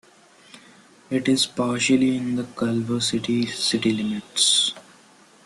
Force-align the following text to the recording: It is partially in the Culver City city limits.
It 1.11 1.27
is 1.29 1.45
partially 1.45 2.17
in 2.17 2.35
the 2.35 2.45
Culver 2.55 2.99
City 2.99 3.45
city 3.45 3.91
limits. 3.93 4.73